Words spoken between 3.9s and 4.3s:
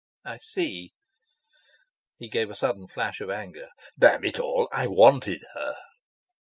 "Damn